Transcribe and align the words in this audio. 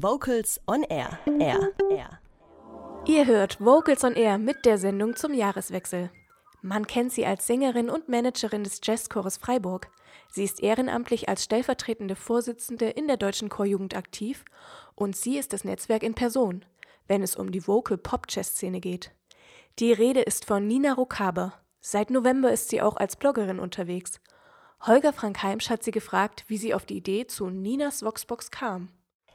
Vocals 0.00 0.60
on 0.68 0.84
Air. 0.84 1.18
Air. 1.40 1.72
Air. 1.90 2.20
Ihr 3.04 3.26
hört 3.26 3.60
Vocals 3.60 4.04
on 4.04 4.14
Air 4.14 4.38
mit 4.38 4.64
der 4.64 4.78
Sendung 4.78 5.16
zum 5.16 5.34
Jahreswechsel. 5.34 6.10
Man 6.62 6.86
kennt 6.86 7.10
sie 7.10 7.26
als 7.26 7.48
Sängerin 7.48 7.90
und 7.90 8.08
Managerin 8.08 8.62
des 8.62 8.78
Jazzchores 8.80 9.38
Freiburg. 9.38 9.90
Sie 10.30 10.44
ist 10.44 10.62
ehrenamtlich 10.62 11.28
als 11.28 11.42
stellvertretende 11.42 12.14
Vorsitzende 12.14 12.90
in 12.90 13.08
der 13.08 13.16
Deutschen 13.16 13.48
Chorjugend 13.48 13.96
aktiv 13.96 14.44
und 14.94 15.16
sie 15.16 15.36
ist 15.36 15.52
das 15.52 15.64
Netzwerk 15.64 16.04
in 16.04 16.14
Person, 16.14 16.64
wenn 17.08 17.24
es 17.24 17.34
um 17.34 17.50
die 17.50 17.66
Vocal-Pop-Jazz-Szene 17.66 18.78
geht. 18.78 19.10
Die 19.80 19.92
Rede 19.92 20.20
ist 20.20 20.44
von 20.44 20.64
Nina 20.64 20.92
Rokaber. 20.92 21.54
Seit 21.80 22.10
November 22.10 22.52
ist 22.52 22.68
sie 22.68 22.82
auch 22.82 22.98
als 22.98 23.16
Bloggerin 23.16 23.58
unterwegs. 23.58 24.20
Holger 24.86 25.12
Frank 25.12 25.42
Heimsch 25.42 25.70
hat 25.70 25.82
sie 25.82 25.90
gefragt, 25.90 26.44
wie 26.46 26.56
sie 26.56 26.72
auf 26.72 26.86
die 26.86 26.98
Idee 26.98 27.26
zu 27.26 27.50
Ninas 27.50 28.04
Voxbox 28.04 28.52
kam. 28.52 28.90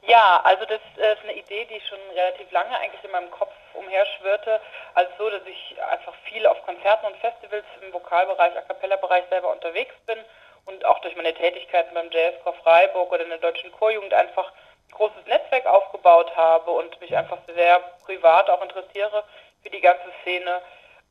Ja, 0.05 0.41
also 0.43 0.65
das 0.65 0.81
ist 0.97 1.23
eine 1.23 1.33
Idee, 1.33 1.63
die 1.65 1.79
schon 1.81 1.99
relativ 2.13 2.51
lange 2.51 2.77
eigentlich 2.77 3.03
in 3.03 3.11
meinem 3.11 3.31
Kopf 3.31 3.53
umherschwirrte. 3.73 4.59
Also 4.95 5.11
so, 5.17 5.29
dass 5.29 5.45
ich 5.45 5.81
einfach 5.81 6.13
viel 6.25 6.45
auf 6.45 6.61
Konzerten 6.65 7.05
und 7.05 7.15
Festivals 7.17 7.63
im 7.81 7.93
Vokalbereich, 7.93 8.57
A 8.57 8.61
Cappella-Bereich 8.61 9.23
selber 9.29 9.51
unterwegs 9.51 9.95
bin 10.05 10.17
und 10.65 10.83
auch 10.83 10.99
durch 10.99 11.15
meine 11.15 11.33
Tätigkeiten 11.33 11.93
beim 11.93 12.09
JS 12.09 12.35
Freiburg 12.63 13.13
oder 13.13 13.23
in 13.23 13.29
der 13.29 13.37
Deutschen 13.37 13.71
Chorjugend 13.71 14.13
einfach 14.13 14.51
ein 14.51 14.91
großes 14.91 15.25
Netzwerk 15.25 15.65
aufgebaut 15.65 16.35
habe 16.35 16.71
und 16.71 16.99
mich 16.99 17.15
einfach 17.15 17.37
sehr 17.47 17.79
privat 18.05 18.49
auch 18.49 18.61
interessiere 18.61 19.23
für 19.61 19.69
die 19.69 19.81
ganze 19.81 20.11
Szene 20.21 20.61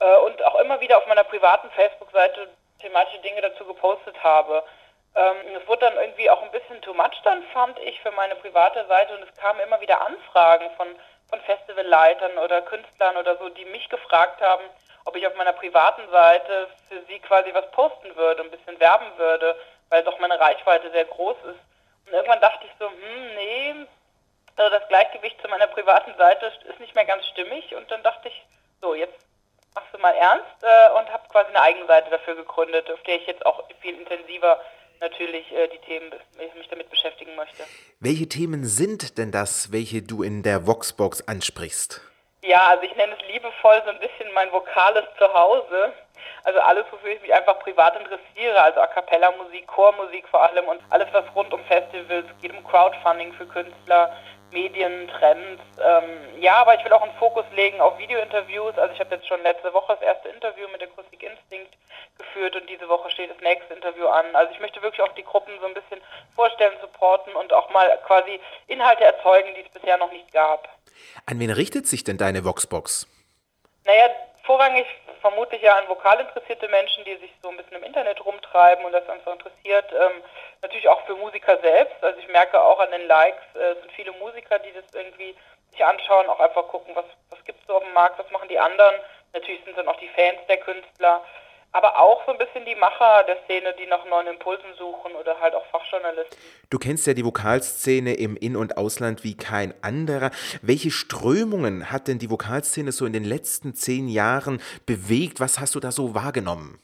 äh, 0.00 0.16
und 0.18 0.44
auch 0.44 0.56
immer 0.56 0.80
wieder 0.80 0.98
auf 0.98 1.06
meiner 1.06 1.24
privaten 1.24 1.70
Facebook-Seite 1.70 2.48
thematische 2.78 3.20
Dinge 3.20 3.40
dazu 3.40 3.64
gepostet 3.64 4.22
habe. 4.22 4.62
Ähm, 5.14 5.36
es 5.60 5.66
wurde 5.68 5.80
dann 5.86 5.96
irgendwie 5.96 6.30
auch 6.30 6.42
ein 6.42 6.50
bisschen 6.50 6.80
too 6.82 6.94
much 6.94 7.20
dann, 7.24 7.42
fand 7.52 7.78
ich, 7.80 8.00
für 8.00 8.12
meine 8.12 8.34
private 8.36 8.86
Seite 8.86 9.14
und 9.14 9.22
es 9.28 9.36
kamen 9.36 9.60
immer 9.60 9.80
wieder 9.80 10.06
Anfragen 10.06 10.70
von, 10.76 10.88
von 11.28 11.40
Festivalleitern 11.40 12.38
oder 12.38 12.62
Künstlern 12.62 13.16
oder 13.16 13.36
so, 13.36 13.48
die 13.50 13.64
mich 13.66 13.88
gefragt 13.88 14.40
haben, 14.40 14.64
ob 15.04 15.16
ich 15.16 15.26
auf 15.26 15.34
meiner 15.36 15.52
privaten 15.52 16.08
Seite 16.10 16.68
für 16.88 17.02
sie 17.08 17.18
quasi 17.20 17.52
was 17.52 17.70
posten 17.72 18.14
würde, 18.16 18.42
ein 18.42 18.50
bisschen 18.50 18.78
werben 18.80 19.06
würde, 19.16 19.56
weil 19.90 20.02
doch 20.04 20.18
meine 20.18 20.38
Reichweite 20.40 20.90
sehr 20.90 21.04
groß 21.04 21.36
ist. 21.44 21.60
Und 22.06 22.12
irgendwann 22.12 22.40
dachte 22.40 22.66
ich 22.66 22.72
so, 22.78 22.88
hm, 22.88 23.34
nee, 23.34 23.74
also 24.56 24.70
das 24.70 24.88
Gleichgewicht 24.88 25.40
zu 25.40 25.48
meiner 25.48 25.66
privaten 25.66 26.14
Seite 26.16 26.52
ist 26.68 26.80
nicht 26.80 26.94
mehr 26.94 27.04
ganz 27.04 27.26
stimmig 27.26 27.74
und 27.74 27.90
dann 27.90 28.02
dachte 28.02 28.28
ich, 28.28 28.44
so, 28.80 28.94
jetzt 28.94 29.18
machst 29.74 29.92
du 29.92 29.98
mal 29.98 30.14
ernst 30.14 30.62
äh, 30.62 30.90
und 30.98 31.10
habe 31.12 31.28
quasi 31.28 31.48
eine 31.48 31.60
eigene 31.60 31.86
Seite 31.86 32.10
dafür 32.10 32.34
gegründet, 32.34 32.90
auf 32.90 33.02
der 33.02 33.16
ich 33.16 33.26
jetzt 33.26 33.44
auch 33.46 33.64
viel 33.80 33.98
intensiver 33.98 34.60
natürlich 35.02 35.52
äh, 35.52 35.68
die 35.68 35.78
Themen, 35.78 36.10
mich 36.56 36.68
damit 36.68 36.88
beschäftigen 36.88 37.34
möchte. 37.34 37.64
Welche 38.00 38.28
Themen 38.28 38.64
sind 38.64 39.18
denn 39.18 39.30
das, 39.30 39.72
welche 39.72 40.00
du 40.00 40.22
in 40.22 40.42
der 40.42 40.66
Voxbox 40.66 41.28
ansprichst? 41.28 42.00
Ja, 42.42 42.68
also 42.68 42.84
ich 42.84 42.96
nenne 42.96 43.12
es 43.20 43.28
liebevoll 43.28 43.82
so 43.84 43.90
ein 43.90 44.00
bisschen 44.00 44.32
mein 44.34 44.50
vokales 44.50 45.04
Zuhause. 45.18 45.92
Also 46.44 46.58
alles, 46.60 46.84
wofür 46.90 47.10
ich 47.10 47.22
mich 47.22 47.32
einfach 47.32 47.58
privat 47.60 47.94
interessiere, 47.96 48.60
also 48.60 48.80
A 48.80 48.86
Cappella 48.88 49.30
Musik, 49.32 49.66
Chormusik 49.68 50.26
vor 50.28 50.42
allem 50.42 50.64
und 50.66 50.80
alles, 50.90 51.06
was 51.12 51.24
rund 51.36 51.52
um 51.52 51.64
Festivals 51.66 52.26
geht, 52.40 52.52
um 52.52 52.64
Crowdfunding 52.64 53.32
für 53.34 53.46
Künstler, 53.46 54.16
Medien, 54.52 55.08
Trends. 55.08 55.62
Ähm, 55.82 56.40
ja, 56.40 56.56
aber 56.56 56.74
ich 56.74 56.84
will 56.84 56.92
auch 56.92 57.02
einen 57.02 57.16
Fokus 57.18 57.44
legen 57.54 57.80
auf 57.80 57.98
Videointerviews. 57.98 58.78
Also 58.78 58.94
ich 58.94 59.00
habe 59.00 59.14
jetzt 59.14 59.26
schon 59.26 59.42
letzte 59.42 59.72
Woche 59.72 59.94
das 59.94 60.02
erste 60.02 60.28
Interview 60.28 60.68
mit 60.68 60.80
der 60.80 60.88
Acoustic 60.88 61.22
Instinct 61.22 61.74
geführt 62.18 62.54
und 62.56 62.68
diese 62.68 62.88
Woche 62.88 63.10
steht 63.10 63.30
das 63.30 63.40
nächste 63.40 63.74
Interview 63.74 64.06
an. 64.06 64.26
Also 64.34 64.52
ich 64.52 64.60
möchte 64.60 64.82
wirklich 64.82 65.02
auch 65.02 65.14
die 65.14 65.24
Gruppen 65.24 65.52
so 65.60 65.66
ein 65.66 65.74
bisschen 65.74 66.00
vorstellen, 66.34 66.74
supporten 66.80 67.34
und 67.34 67.52
auch 67.52 67.70
mal 67.70 67.98
quasi 68.06 68.40
Inhalte 68.68 69.04
erzeugen, 69.04 69.54
die 69.54 69.62
es 69.62 69.68
bisher 69.70 69.96
noch 69.96 70.12
nicht 70.12 70.32
gab. 70.32 70.68
An 71.26 71.40
wen 71.40 71.50
richtet 71.50 71.86
sich 71.86 72.04
denn 72.04 72.18
deine 72.18 72.44
Voxbox? 72.44 73.06
Naja, 73.84 74.10
vorrangig 74.44 74.86
vermutlich 75.20 75.62
ja 75.62 75.76
an 75.76 75.88
vokal 75.88 76.20
interessierte 76.20 76.68
Menschen, 76.68 77.04
die 77.04 77.16
sich 77.16 77.30
so 77.42 77.48
ein 77.48 77.56
bisschen 77.56 77.76
im 77.76 77.84
Internet 77.84 78.24
rumtreiben 78.24 78.84
und 78.84 78.92
das 78.92 79.08
einfach 79.08 79.32
interessiert. 79.32 79.86
Ähm, 79.92 80.22
natürlich 80.62 80.88
auch 80.88 81.04
für 81.06 81.14
Musiker 81.16 81.58
selbst. 81.60 82.02
Also 82.02 82.18
ich 82.18 82.28
merke 82.28 82.60
auch 82.60 82.78
an 82.80 82.90
den 82.90 83.06
Likes, 83.06 83.42
äh, 83.54 83.72
es 83.72 83.80
sind 83.80 83.92
viele 83.92 84.12
Musiker, 84.12 84.58
die 84.58 84.72
das 84.72 84.84
irgendwie 84.94 85.34
sich 85.70 85.84
anschauen, 85.84 86.28
auch 86.28 86.40
einfach 86.40 86.66
gucken, 86.68 86.94
was, 86.94 87.04
was 87.30 87.44
gibt 87.44 87.60
es 87.60 87.66
so 87.66 87.76
auf 87.76 87.84
dem 87.84 87.92
Markt, 87.92 88.18
was 88.18 88.30
machen 88.30 88.48
die 88.48 88.58
anderen. 88.58 88.94
Natürlich 89.32 89.64
sind 89.64 89.76
dann 89.76 89.88
auch 89.88 89.98
die 89.98 90.08
Fans 90.08 90.38
der 90.48 90.58
Künstler 90.58 91.22
aber 91.72 91.98
auch 91.98 92.24
so 92.26 92.32
ein 92.32 92.38
bisschen 92.38 92.64
die 92.66 92.74
Macher 92.74 93.24
der 93.24 93.38
Szene, 93.44 93.74
die 93.78 93.86
nach 93.86 94.04
neuen 94.04 94.26
Impulsen 94.26 94.74
suchen 94.78 95.12
oder 95.14 95.40
halt 95.40 95.54
auch 95.54 95.64
Fachjournalisten. 95.66 96.36
Du 96.68 96.78
kennst 96.78 97.06
ja 97.06 97.14
die 97.14 97.24
Vokalszene 97.24 98.14
im 98.14 98.36
In- 98.36 98.56
und 98.56 98.76
Ausland 98.76 99.24
wie 99.24 99.36
kein 99.36 99.74
anderer. 99.82 100.30
Welche 100.60 100.90
Strömungen 100.90 101.90
hat 101.90 102.08
denn 102.08 102.18
die 102.18 102.30
Vokalszene 102.30 102.92
so 102.92 103.06
in 103.06 103.14
den 103.14 103.24
letzten 103.24 103.74
zehn 103.74 104.08
Jahren 104.08 104.62
bewegt? 104.84 105.40
Was 105.40 105.58
hast 105.58 105.74
du 105.74 105.80
da 105.80 105.90
so 105.90 106.14
wahrgenommen? 106.14 106.78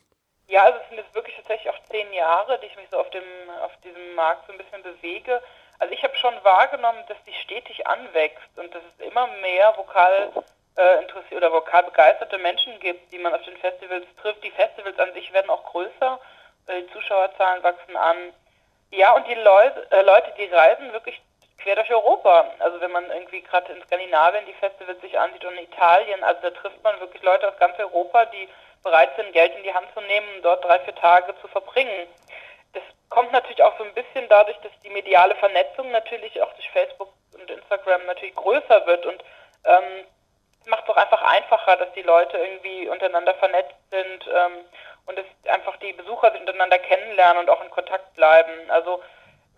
Ja, 0.48 0.64
also 0.64 0.78
es 0.82 0.88
sind 0.88 0.96
jetzt 0.96 1.14
wirklich 1.14 1.36
tatsächlich 1.36 1.70
auch 1.70 1.77
zehn 1.90 2.12
Jahre, 2.12 2.58
die 2.60 2.66
ich 2.66 2.76
mich 2.76 2.88
so 2.90 2.98
auf, 2.98 3.10
dem, 3.10 3.22
auf 3.62 3.72
diesem 3.84 4.14
Markt 4.14 4.46
so 4.46 4.52
ein 4.52 4.58
bisschen 4.58 4.82
bewege. 4.82 5.42
Also 5.78 5.94
ich 5.94 6.02
habe 6.02 6.16
schon 6.16 6.34
wahrgenommen, 6.42 7.02
dass 7.08 7.22
die 7.24 7.34
stetig 7.34 7.86
anwächst 7.86 8.56
und 8.56 8.74
dass 8.74 8.82
es 8.82 9.06
immer 9.06 9.26
mehr 9.40 9.76
Vokal 9.76 10.30
äh, 10.76 11.02
interessiert 11.02 11.38
oder 11.38 11.52
vokal 11.52 11.84
begeisterte 11.84 12.38
Menschen 12.38 12.78
gibt, 12.80 13.12
die 13.12 13.18
man 13.18 13.34
auf 13.34 13.42
den 13.42 13.56
Festivals 13.58 14.06
trifft. 14.20 14.42
Die 14.44 14.50
Festivals 14.50 14.98
an 14.98 15.12
sich 15.12 15.32
werden 15.32 15.50
auch 15.50 15.64
größer, 15.64 16.20
die 16.68 16.92
Zuschauerzahlen 16.92 17.62
wachsen 17.62 17.96
an. 17.96 18.16
Ja, 18.90 19.12
und 19.12 19.26
die 19.26 19.34
Leute, 19.34 19.86
äh, 19.90 20.02
Leute, 20.02 20.32
die 20.38 20.46
reisen 20.46 20.92
wirklich 20.92 21.20
quer 21.58 21.76
durch 21.76 21.90
Europa. 21.90 22.50
Also 22.58 22.80
wenn 22.80 22.92
man 22.92 23.10
irgendwie 23.10 23.42
gerade 23.42 23.72
in 23.72 23.82
Skandinavien 23.82 24.46
die 24.46 24.54
Festivals 24.54 25.00
sich 25.00 25.18
ansieht 25.18 25.44
und 25.44 25.56
in 25.56 25.64
Italien, 25.64 26.22
also 26.24 26.40
da 26.42 26.50
trifft 26.50 26.82
man 26.82 26.98
wirklich 27.00 27.22
Leute 27.22 27.48
aus 27.48 27.58
ganz 27.58 27.78
Europa, 27.78 28.24
die 28.26 28.48
bereit 28.82 29.10
sind, 29.16 29.32
Geld 29.32 29.54
in 29.56 29.64
die 29.64 29.74
Hand 29.74 29.88
zu 29.94 30.00
nehmen, 30.02 30.26
um 30.36 30.42
dort 30.42 30.64
drei, 30.64 30.78
vier 30.80 30.94
Tage 30.94 31.34
zu 31.40 31.48
verbringen. 31.48 32.06
Das 32.72 32.82
kommt 33.10 33.32
natürlich 33.32 33.62
auch 33.62 33.76
so 33.78 33.84
ein 33.84 33.94
bisschen 33.94 34.28
dadurch, 34.28 34.56
dass 34.58 34.72
die 34.84 34.90
mediale 34.90 35.34
Vernetzung 35.36 35.90
natürlich 35.90 36.40
auch 36.40 36.52
durch 36.54 36.70
Facebook 36.70 37.12
und 37.34 37.50
Instagram 37.50 38.06
natürlich 38.06 38.34
größer 38.36 38.86
wird 38.86 39.06
und 39.06 39.22
ähm, 39.64 40.06
macht 40.66 40.84
es 40.84 40.90
auch 40.90 40.96
einfach 40.96 41.22
einfacher, 41.22 41.76
dass 41.76 41.92
die 41.94 42.02
Leute 42.02 42.36
irgendwie 42.36 42.88
untereinander 42.88 43.34
vernetzt 43.34 43.76
sind 43.90 44.26
ähm, 44.26 44.64
und 45.06 45.18
dass 45.18 45.24
einfach 45.52 45.76
die 45.78 45.92
Besucher 45.92 46.30
sich 46.30 46.40
untereinander 46.40 46.78
kennenlernen 46.78 47.42
und 47.42 47.50
auch 47.50 47.62
in 47.62 47.70
Kontakt 47.70 48.14
bleiben. 48.14 48.70
Also 48.70 48.96
so 48.96 49.02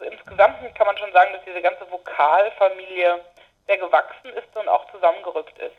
insgesamt 0.04 0.74
kann 0.74 0.86
man 0.86 0.96
schon 0.98 1.12
sagen, 1.12 1.32
dass 1.32 1.44
diese 1.44 1.62
ganze 1.62 1.90
Vokalfamilie 1.90 3.20
sehr 3.66 3.78
gewachsen 3.78 4.30
ist 4.30 4.56
und 4.56 4.68
auch 4.68 4.90
zusammengerückt 4.90 5.58
ist. 5.58 5.76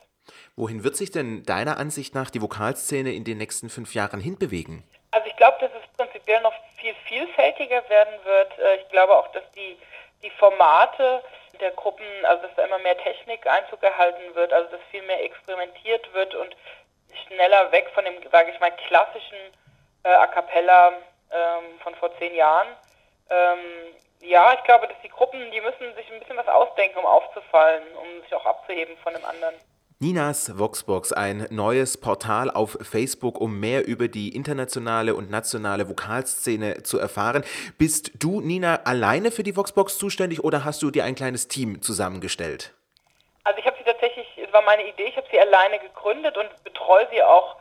Wohin 0.55 0.83
wird 0.83 0.95
sich 0.95 1.11
denn 1.11 1.43
deiner 1.43 1.77
Ansicht 1.77 2.15
nach 2.15 2.29
die 2.29 2.41
Vokalszene 2.41 3.11
in 3.11 3.23
den 3.23 3.37
nächsten 3.37 3.69
fünf 3.69 3.93
Jahren 3.93 4.19
hinbewegen? 4.19 4.83
Also 5.11 5.27
ich 5.27 5.35
glaube, 5.35 5.57
dass 5.59 5.71
es 5.71 5.97
prinzipiell 5.97 6.41
noch 6.41 6.53
viel 6.77 6.95
vielfältiger 7.07 7.87
werden 7.89 8.13
wird. 8.23 8.57
Äh, 8.59 8.77
ich 8.77 8.89
glaube 8.89 9.15
auch, 9.15 9.31
dass 9.33 9.43
die, 9.51 9.77
die 10.23 10.29
Formate 10.31 11.23
der 11.59 11.71
Gruppen, 11.71 12.05
also 12.23 12.43
dass 12.47 12.55
da 12.55 12.65
immer 12.65 12.79
mehr 12.79 12.97
Technik 12.97 13.45
Einzug 13.45 13.81
gehalten 13.81 14.35
wird, 14.35 14.53
also 14.53 14.69
dass 14.71 14.81
viel 14.89 15.03
mehr 15.03 15.23
experimentiert 15.23 16.11
wird 16.13 16.33
und 16.33 16.55
schneller 17.27 17.71
weg 17.71 17.89
von 17.93 18.05
dem, 18.05 18.15
sage 18.31 18.51
ich 18.51 18.59
mal, 18.59 18.71
klassischen 18.87 19.37
äh, 20.03 20.09
A 20.09 20.27
cappella 20.27 20.93
ähm, 21.31 21.79
von 21.83 21.93
vor 21.95 22.17
zehn 22.17 22.33
Jahren. 22.35 22.67
Ähm, 23.29 23.93
ja, 24.21 24.53
ich 24.53 24.63
glaube, 24.63 24.87
dass 24.87 24.97
die 25.03 25.09
Gruppen, 25.09 25.39
die 25.51 25.61
müssen 25.61 25.95
sich 25.95 26.11
ein 26.11 26.19
bisschen 26.19 26.37
was 26.37 26.47
ausdenken, 26.47 26.99
um 26.99 27.05
aufzufallen, 27.05 27.83
um 27.95 28.21
sich 28.23 28.33
auch 28.33 28.45
abzuheben 28.45 28.95
von 29.03 29.13
dem 29.13 29.25
anderen. 29.25 29.55
Ninas 29.99 30.57
Voxbox, 30.57 31.13
ein 31.13 31.45
neues 31.51 32.01
Portal 32.01 32.49
auf 32.49 32.75
Facebook, 32.81 33.39
um 33.39 33.59
mehr 33.59 33.85
über 33.85 34.07
die 34.07 34.35
internationale 34.35 35.13
und 35.13 35.29
nationale 35.29 35.87
Vokalszene 35.87 36.81
zu 36.81 36.97
erfahren. 36.97 37.43
Bist 37.77 38.11
du, 38.15 38.41
Nina, 38.41 38.79
alleine 38.83 39.29
für 39.29 39.43
die 39.43 39.55
Voxbox 39.55 39.99
zuständig 39.99 40.43
oder 40.43 40.65
hast 40.65 40.81
du 40.81 40.89
dir 40.89 41.03
ein 41.03 41.13
kleines 41.13 41.47
Team 41.49 41.83
zusammengestellt? 41.83 42.73
Also 43.43 43.59
ich 43.59 43.65
habe 43.67 43.77
sie 43.77 43.83
tatsächlich, 43.83 44.25
es 44.43 44.51
war 44.51 44.63
meine 44.63 44.87
Idee, 44.87 45.05
ich 45.05 45.17
habe 45.17 45.27
sie 45.31 45.39
alleine 45.39 45.77
gegründet 45.77 46.35
und 46.35 46.49
betreue 46.63 47.07
sie 47.11 47.21
auch 47.21 47.57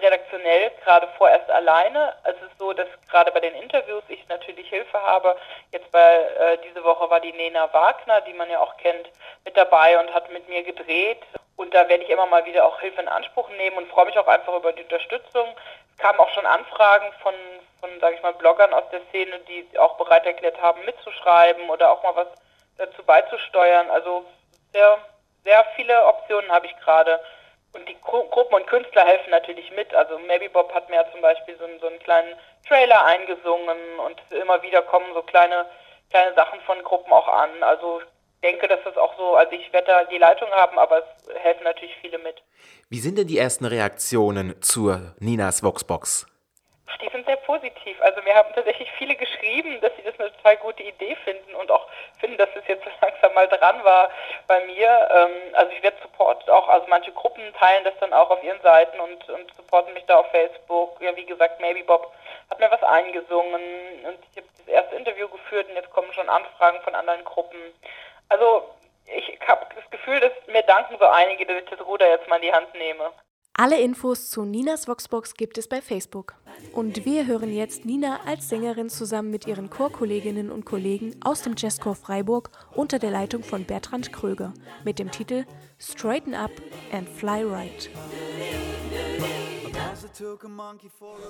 redaktionell 0.00 0.70
gerade 0.84 1.08
vorerst 1.18 1.50
alleine. 1.50 2.14
Es 2.24 2.36
ist 2.36 2.58
so, 2.58 2.72
dass 2.72 2.88
gerade 3.10 3.30
bei 3.32 3.40
den 3.40 3.54
Interviews 3.54 4.02
ich 4.08 4.26
natürlich 4.28 4.68
Hilfe 4.68 5.00
habe. 5.02 5.36
Jetzt 5.70 5.90
bei 5.92 6.14
äh, 6.14 6.58
diese 6.64 6.82
Woche 6.84 7.08
war 7.10 7.20
die 7.20 7.32
Nena 7.32 7.72
Wagner, 7.72 8.20
die 8.22 8.32
man 8.32 8.50
ja 8.50 8.60
auch 8.60 8.76
kennt, 8.78 9.10
mit 9.44 9.56
dabei 9.56 9.98
und 9.98 10.12
hat 10.14 10.30
mit 10.32 10.48
mir 10.48 10.62
gedreht. 10.62 11.22
Und 11.56 11.74
da 11.74 11.88
werde 11.88 12.04
ich 12.04 12.10
immer 12.10 12.26
mal 12.26 12.44
wieder 12.44 12.64
auch 12.64 12.80
Hilfe 12.80 13.02
in 13.02 13.08
Anspruch 13.08 13.48
nehmen 13.50 13.76
und 13.76 13.88
freue 13.90 14.06
mich 14.06 14.18
auch 14.18 14.26
einfach 14.26 14.54
über 14.54 14.72
die 14.72 14.82
Unterstützung. 14.82 15.54
Es 15.90 15.98
kamen 15.98 16.18
auch 16.18 16.30
schon 16.30 16.46
Anfragen 16.46 17.12
von, 17.22 17.34
von 17.80 17.90
sage 18.00 18.16
ich 18.16 18.22
mal, 18.22 18.32
Bloggern 18.32 18.72
aus 18.72 18.88
der 18.90 19.00
Szene, 19.10 19.38
die 19.40 19.78
auch 19.78 19.96
bereit 19.96 20.26
erklärt 20.26 20.60
haben, 20.62 20.84
mitzuschreiben 20.84 21.68
oder 21.70 21.92
auch 21.92 22.02
mal 22.02 22.16
was 22.16 22.28
dazu 22.78 23.02
beizusteuern. 23.04 23.90
Also 23.90 24.24
sehr, 24.72 24.98
sehr 25.44 25.64
viele 25.76 26.04
Optionen 26.06 26.50
habe 26.50 26.66
ich 26.66 26.76
gerade. 26.78 27.20
Und 27.74 27.88
die 27.88 27.98
Gruppen 28.00 28.54
und 28.54 28.66
Künstler 28.66 29.04
helfen 29.06 29.30
natürlich 29.30 29.70
mit. 29.72 29.94
Also 29.94 30.18
Maybe 30.18 30.50
Bob 30.50 30.72
hat 30.74 30.90
mir 30.90 30.96
ja 30.96 31.10
zum 31.10 31.22
Beispiel 31.22 31.56
so, 31.56 31.64
so 31.80 31.86
einen 31.86 31.98
kleinen 32.00 32.34
Trailer 32.68 33.04
eingesungen 33.04 33.78
und 34.06 34.20
immer 34.30 34.62
wieder 34.62 34.82
kommen 34.82 35.06
so 35.14 35.22
kleine, 35.22 35.66
kleine 36.10 36.34
Sachen 36.34 36.60
von 36.62 36.82
Gruppen 36.82 37.12
auch 37.12 37.28
an. 37.28 37.50
Also 37.62 38.02
denke, 38.42 38.68
dass 38.68 38.80
das 38.84 38.96
auch 38.96 39.16
so, 39.16 39.36
also 39.36 39.52
ich 39.52 39.72
werde 39.72 39.86
da 39.86 40.04
die 40.04 40.18
Leitung 40.18 40.50
haben, 40.50 40.78
aber 40.78 40.98
es 40.98 41.34
helfen 41.42 41.64
natürlich 41.64 41.96
viele 42.00 42.18
mit. 42.18 42.42
Wie 42.90 43.00
sind 43.00 43.16
denn 43.16 43.26
die 43.26 43.38
ersten 43.38 43.64
Reaktionen 43.64 44.60
zur 44.60 45.14
Ninas 45.18 45.62
Voxbox? 45.62 46.26
Die 47.00 47.08
sind 47.08 47.26
sehr 47.26 47.36
positiv. 47.36 48.00
Also 48.00 48.22
mir 48.22 48.34
haben 48.34 48.52
tatsächlich 48.54 48.90
viele 48.92 49.16
geschrieben, 49.16 49.80
dass 49.80 49.94
sie 49.96 50.02
das 50.02 50.18
eine 50.18 50.32
total 50.36 50.56
gute 50.58 50.82
Idee 50.82 51.16
finden 51.24 51.54
und 51.54 51.70
auch 51.70 51.88
finden, 52.20 52.36
dass 52.38 52.48
es 52.54 52.66
jetzt 52.68 52.84
langsam 53.00 53.34
mal 53.34 53.48
dran 53.48 53.82
war 53.84 54.10
bei 54.46 54.64
mir. 54.66 55.08
Ähm, 55.10 55.54
also 55.54 55.72
ich 55.72 55.82
werde 55.82 55.96
Support 56.02 56.48
auch, 56.50 56.68
also 56.68 56.86
manche 56.88 57.12
Gruppen 57.12 57.52
teilen 57.54 57.84
das 57.84 57.94
dann 58.00 58.12
auch 58.12 58.30
auf 58.30 58.42
ihren 58.42 58.60
Seiten 58.62 59.00
und, 59.00 59.28
und 59.30 59.54
supporten 59.54 59.94
mich 59.94 60.04
da 60.06 60.18
auf 60.18 60.30
Facebook. 60.30 61.00
Ja, 61.00 61.16
wie 61.16 61.26
gesagt, 61.26 61.60
Maybe 61.60 61.84
Bob 61.84 62.12
hat 62.50 62.60
mir 62.60 62.70
was 62.70 62.82
eingesungen 62.82 63.62
und 64.04 64.18
ich 64.30 64.36
habe 64.36 64.48
das 64.58 64.68
erste 64.68 64.96
Interview 64.96 65.28
geführt 65.28 65.68
und 65.68 65.76
jetzt 65.76 65.90
kommen 65.90 66.12
schon 66.12 66.28
Anfragen 66.28 66.80
von 66.82 66.94
anderen 66.94 67.24
Gruppen. 67.24 67.58
Also 68.28 68.68
ich 69.06 69.38
habe 69.46 69.66
das 69.74 69.90
Gefühl, 69.90 70.20
dass 70.20 70.32
mir 70.46 70.62
danken 70.62 70.96
so 70.98 71.06
einige, 71.06 71.46
dass 71.46 71.62
ich 71.62 71.70
das 71.70 71.86
Ruder 71.86 72.08
jetzt 72.08 72.28
mal 72.28 72.36
in 72.36 72.42
die 72.42 72.52
Hand 72.52 72.72
nehme. 72.74 73.12
Alle 73.54 73.78
Infos 73.80 74.30
zu 74.30 74.46
Ninas 74.46 74.88
Voxbox 74.88 75.34
gibt 75.34 75.58
es 75.58 75.68
bei 75.68 75.82
Facebook. 75.82 76.34
Und 76.72 77.04
wir 77.04 77.26
hören 77.26 77.52
jetzt 77.52 77.84
Nina 77.84 78.20
als 78.24 78.48
Sängerin 78.48 78.88
zusammen 78.88 79.30
mit 79.30 79.46
ihren 79.46 79.68
Chorkolleginnen 79.68 80.50
und 80.50 80.64
Kollegen 80.64 81.14
aus 81.22 81.42
dem 81.42 81.54
Jazzchor 81.56 81.94
Freiburg 81.94 82.50
unter 82.74 82.98
der 82.98 83.10
Leitung 83.10 83.42
von 83.42 83.64
Bertrand 83.64 84.10
Kröger 84.10 84.54
mit 84.84 84.98
dem 84.98 85.10
Titel 85.10 85.44
Straighten 85.78 86.34
Up 86.34 86.50
and 86.92 87.06
Fly 87.10 87.44
Right. 87.44 87.90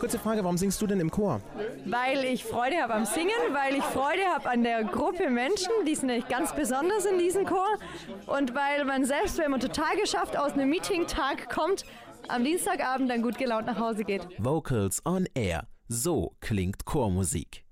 Kurze 0.01 0.19
Frage, 0.19 0.43
warum 0.43 0.57
singst 0.57 0.81
du 0.81 0.87
denn 0.87 1.01
im 1.01 1.11
Chor? 1.11 1.41
Weil 1.87 2.25
ich 2.25 2.45
Freude 2.45 2.77
habe 2.83 2.95
am 2.95 3.05
Singen, 3.05 3.31
weil 3.53 3.77
ich 3.77 3.85
Freude 3.85 4.25
habe 4.25 4.49
an 4.49 4.63
der 4.63 4.85
Gruppe 4.85 5.29
Menschen, 5.31 5.73
die 5.87 5.95
sind 5.95 6.07
nämlich 6.07 6.29
ganz 6.29 6.55
besonders 6.55 7.05
in 7.05 7.19
diesem 7.19 7.45
Chor 7.45 7.79
und 8.27 8.55
weil 8.55 8.85
man 8.85 9.05
selbst, 9.05 9.39
wenn 9.39 9.51
man 9.51 9.61
total 9.61 9.97
geschafft 9.97 10.37
aus 10.37 10.53
einem 10.53 10.71
Meeting-Tag 10.71 11.49
kommt, 11.51 11.85
am 12.29 12.45
Dienstagabend 12.45 13.11
dann 13.11 13.23
gut 13.23 13.39
gelaunt 13.39 13.67
nach 13.67 13.79
Hause 13.79 14.05
geht. 14.05 14.27
Vocals 14.39 15.05
on 15.05 15.27
Air. 15.35 15.67
So 15.89 16.33
klingt 16.41 16.85
Chormusik. 16.85 17.65